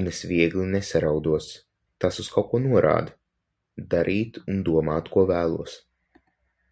[0.00, 1.48] Un es viegli nesaraudos.
[2.04, 3.14] Tas uz kaut ko norāda!!
[3.96, 5.78] Darīt un domāt, ko vēlos.